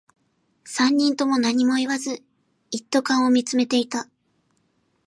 [0.65, 2.23] 三人とも何も言わず、
[2.71, 4.09] 一斗缶を見つめていた